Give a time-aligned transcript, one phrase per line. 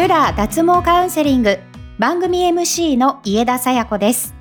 [0.00, 1.58] ルラ脱毛カウンセリング。
[1.98, 4.34] 番組 MC の家田さや子です。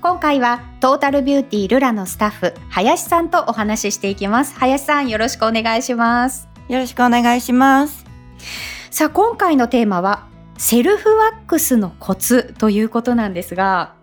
[0.00, 4.58] 今回はトータルビューティールラのスタッフ林さんとお話ししていきます。
[4.58, 6.48] 林さんよろしくお願いします。
[6.68, 8.04] よろしくお願いします。
[8.90, 10.26] さあ今回のテーマは
[10.58, 13.94] セルフワックスのコツということなんですが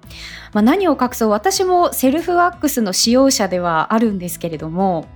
[0.54, 1.30] まあ、何を隠そう。
[1.30, 5.08] 私もセルフワックスの使用者ではあるんですけれども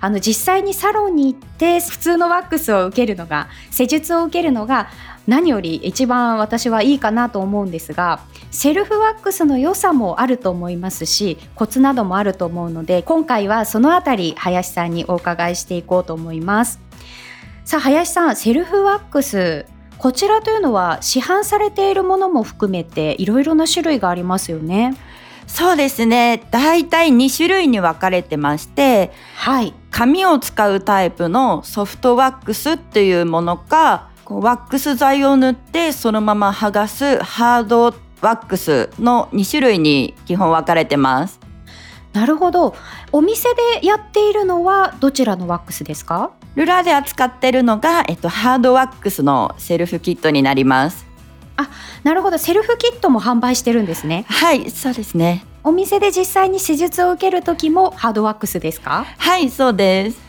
[0.00, 4.88] あの実際にサロンに行って普通のワックスを受けるのが施術を受けるのが
[5.28, 16.80] 何より一番私はいいかなと思うんですがセルフワックスの良さもあると思いますしコツなどもあると思うので今回はそのあたり林さんにお伺いしていこうと思います
[17.66, 19.66] さあ林さんセルフワックス
[19.98, 24.96] こちらというのは市販されているものも含めていろいろな種類がありますよね。
[25.48, 26.46] そうですね。
[26.50, 29.74] だいたい2種類に分かれてまして、はい。
[29.90, 41.40] 紙を使うタイプのソフトワックスっていうものか、こうワックス剤を塗ってそのまま剥がすハードワックスの2種類に基本分かれてます。
[42.12, 42.76] なるほど。
[43.10, 43.48] お店
[43.80, 46.32] でやっているのはどちらのワックスですか？
[46.56, 51.06] ルラで扱ってるのが、えっと、ハードワックスのセルフキットになります。
[51.56, 51.70] あ、
[52.02, 52.36] なるほど。
[52.36, 54.26] セルフキットも販売してるんですね。
[54.28, 55.46] はい、そうですね。
[55.64, 59.06] お店で実際に施術を受ける時もハードワックスですか？
[59.16, 60.27] はい、そうです。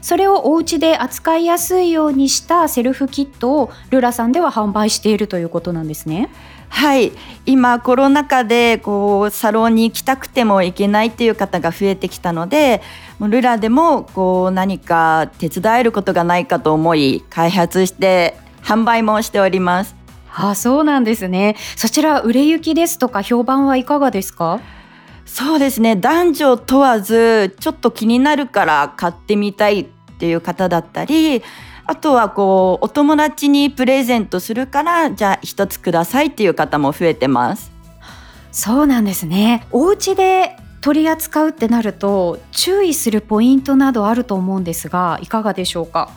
[0.00, 6.28] それをお家で扱いやすいようにしたセルフキットをルラさんでは販売しているということなんですね。
[6.68, 7.12] はい
[7.46, 12.82] 今コロナ禍でこうサロンに行きたくても行けないっていう方が増えてきたので
[13.20, 19.94] ルラでもこう何か手伝えることがないかと思い開発して販売もしております。
[20.36, 24.58] あそうなんですねそちら売れ行きですとか評判はいかがですか？
[25.26, 25.96] そうですね。
[25.96, 29.86] 男女問わずちょっと気になるから買ってみたいっ
[30.18, 31.42] ていう方だったり
[31.86, 37.72] あとはこうお友達にプレゼントするからじゃあ一つくださいっていう方も増えてます。
[38.52, 39.66] そうなんですね。
[39.72, 46.10] お家で取り扱うってなると注意するポイントなどあると思うんですがいかがでしょうか？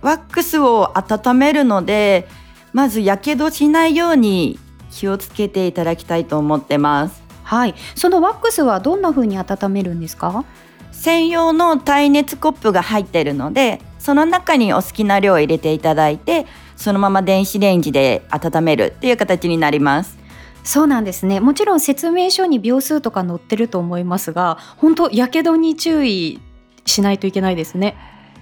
[0.00, 2.28] ワックスを温めるので
[2.72, 4.58] まずやけどしないように
[4.90, 7.74] 気をつけていただきたいと思ってますはい。
[7.94, 10.44] そのワックスはどんな風に温めるんですか？
[10.90, 20.18] 専用の耐熱コップが入っているのでその中にお好きな量を入れていただいてそのまま電子レンジで温めるっていう形になります。
[20.64, 21.38] そうなんですね。
[21.38, 26.40] もちろん説明書に秒数とか載ってると思いますが本当やけどに注意
[26.84, 27.96] しないといけないですね。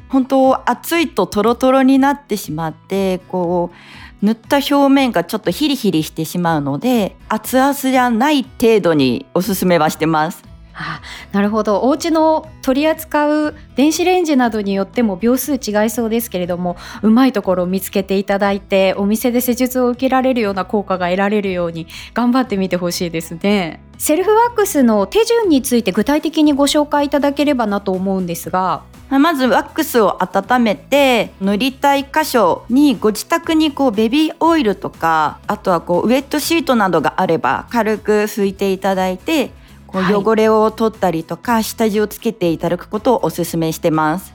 [0.08, 10.54] 本当熱いとトロトロになってしまってこう塗った表面がちょっとヒリヒリしてしまうので熱々じゃない程度におすすめはしてます。
[10.76, 11.00] あ
[11.32, 11.82] なるほど。
[11.82, 23.80] お家の取り扱う電子レンジなどによっても秒数違いそうですけれどもうまいところを見つけていただいてお店で施術を受けられるような効果が得られるように頑張ってみてほしいですね。
[23.98, 39.50] セルフワックスの手順について具体的にご紹介いただければなと思うんですがまずワックスを温めて塗りたい箇所にご自宅にこうベビーオイルとかあとはこうウエットシートなどがあれば軽く拭いていただいて
[39.86, 44.34] こう汚れを取ったりとか、はい、下地をつけていただくことをお勧めしてます。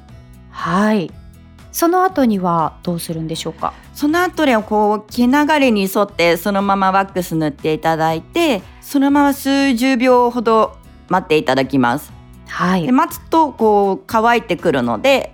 [0.52, 1.12] はい
[1.72, 3.74] その後にはどうするんでしょうか？
[3.94, 10.78] その後でこう毛流れに沿ってそのままワックス塗っていただいてそのまま数十秒ほど
[11.10, 12.19] 待っていただきます。
[12.50, 15.34] はい、で待つとこう乾いてくるので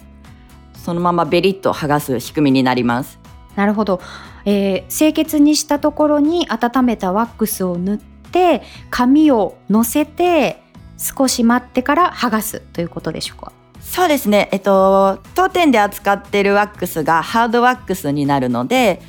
[0.75, 3.17] そのままベリッと剥がす仕組みになります。
[3.55, 4.01] なるほど、
[4.43, 10.61] えー、清潔にしたところに温めたワックスを塗って紙をのせて
[10.97, 13.51] 少し待ってから剥がすということでしょうか？
[13.79, 14.49] そうですね。
[14.51, 19.01] えっと当店で扱っているワックスがハードワックスになるので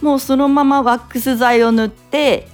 [0.00, 2.48] もうそのままワックス剤を塗って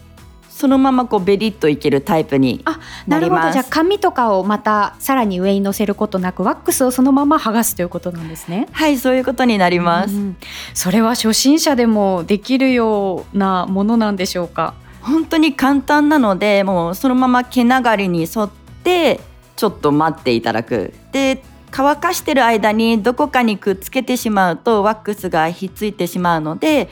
[0.58, 2.64] そのままこうベリッといけるタイプに
[3.06, 3.52] なります。
[3.52, 8.66] じゃあ紙とかをまたさらに上に乗せることなくワックスをそのまま剥がすということなんですね。
[8.72, 10.36] はいそういうことになります、うん、
[10.74, 14.74] それは初心者でもできるようなものなんでしょうか？
[15.00, 18.50] 本当に簡単なのでもうそのまま毛流れに沿っ
[18.82, 19.20] て
[19.54, 20.92] ちょっと待っていただく。
[21.12, 21.40] で
[21.70, 26.88] 乾かしてる間にどこかにくっつけてしまうとワックスがひっついてしまうので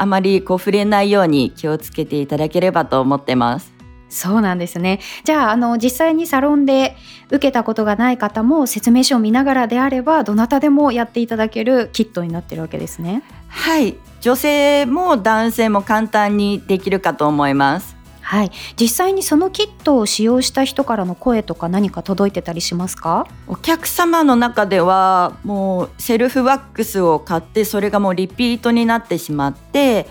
[0.00, 3.70] あまりこう触れないように気をつけていただければと思ってます。
[4.08, 4.98] そうなんですね。
[5.24, 6.96] じゃあ、あの、実際にサロンで
[7.28, 13.22] 受けたことがない方も説明書を見ながらであれば、どなたでもやっていただけるキットになってるわけですね。
[13.48, 13.98] はい。
[14.22, 17.99] 女性も男性も簡単にできるかと思います。
[18.30, 23.26] はい、実際にそのキットを使用した人からの声とか何か届いてたりしますか？
[23.48, 30.06] お客様の中ではもうセルフワックスを買ってそれがもうリピートになってしまって、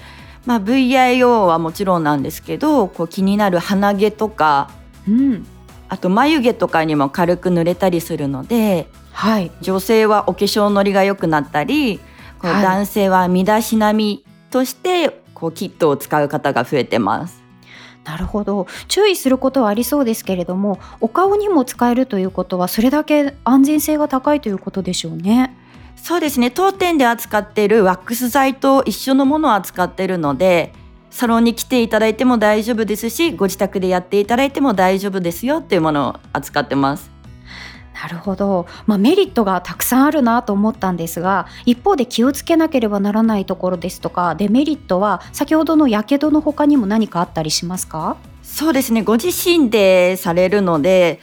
[0.45, 4.69] まあ、VIO はもちろんなんですけどこう気になる鼻毛とか
[5.07, 5.47] うん。
[5.87, 9.49] あと眉毛とかにも軽く塗れたりするのではい。
[9.61, 11.99] 女性はお化粧のりが良くなったり
[12.39, 12.63] こうはい。
[12.63, 17.47] 男性は身だしなみとしてこうキットを使う方が増えてます。
[18.05, 18.67] なるほど。
[18.87, 25.55] 注意することはありそうですけれどもお顔にも使えるということはそれだけ安全性が高いということでしょうね。
[25.95, 26.49] そうですね。
[26.49, 30.73] 当店で扱っているワックス剤と一緒のものを扱っているので
[31.11, 37.18] サロンに来ていただいても大丈夫ですしご自宅でやっていただいても大丈夫ですよっていうものを扱ってます。
[38.01, 48.15] なるほど、まあ、メリットがたくさんあるなと思ったんですが一方で気をつけなければならないところですとかデメリットは先ほどのやけどの他にも何かあったりしますか？
[48.41, 49.03] そうですね。
[49.03, 51.19] ご自身でされるので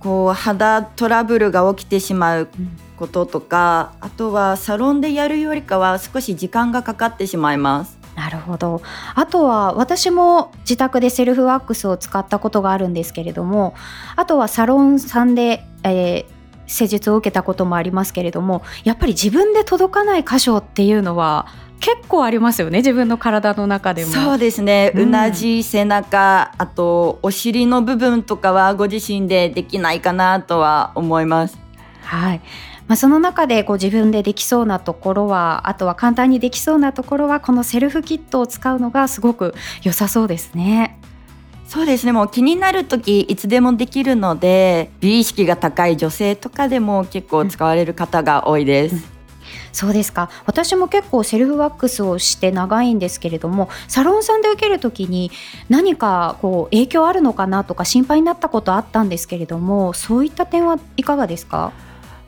[0.00, 2.48] こう肌トラブルが起きてしまう
[2.96, 7.96] こととかあとはサロンでやるよりかは少し時間がかかってしまいます。
[8.14, 8.82] なるほど。
[9.14, 13.74] あとは私も自宅でセルフワックスを使ったことがあるんですけれども
[14.16, 16.38] あとはサロンさんで、えー
[16.68, 21.48] 施術を受けたこともありますけれどもやっぱり自分で届かない箇所っていうのは
[21.80, 24.12] 結構ありますよね自分の体の中でも。
[24.12, 31.58] そうですね、ううんなじ背中あとお尻の部分とかはご自身でできないかなとは思います。
[32.02, 32.40] はい
[32.88, 40.98] まあ、その中でこう自分でできそうなところはあとは簡単にできそうなところはこのセルフキットを使うのがすごく良さそうですね。
[41.68, 49.18] そうですねもう気になる時いつでもできるので美意識が高い女性とかでも結構使われる方が多いです。
[49.70, 55.30] そうですか私も結構セルフワックスをして長いんですけれどもサロンさんで受ける時に
[55.68, 61.72] 何かこう影響あるのかなとか心配になったことあったんですけれどもそういった点はいかがですか？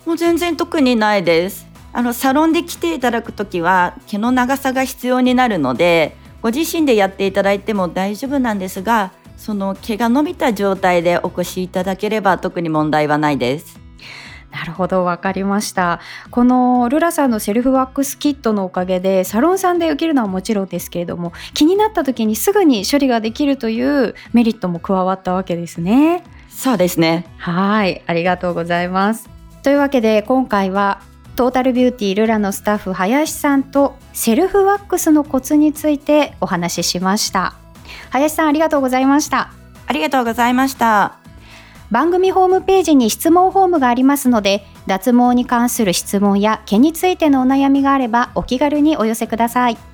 [0.06, 1.66] もう全然特にないです。
[1.92, 13.80] あのサロンで来ていただくときは毛の長さが必要になるのでご自身でやっていただいても大丈夫なんですがその毛が伸びた状態でお越しいただければ特に問題はないです。
[14.50, 16.00] なるほどわかりました
[16.32, 27.26] このルラさんのセルフワックスキットのおかげでサロンさんで受けるのはもちろんですけれども気になった時にすぐに処理ができるというメリットも加わったわけですねそうですね。
[27.38, 29.30] はいありがとうございます
[29.62, 31.00] というわけで今回は
[31.36, 37.59] トータルビューティールラのスタッフ林さんとセルフワックスのコツについてお話ししました
[38.10, 39.52] 林さんありがとうございました
[39.86, 41.20] ありがとうございました。
[41.90, 49.89] 番組ホームページに質問フォームがありますので脱毛に関する質問や毛についてのお悩みがあればお気軽にお寄せください